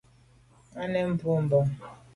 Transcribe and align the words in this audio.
À 0.81 0.83
nèn 0.93 1.09
boa 1.19 1.41
bon. 1.49 1.65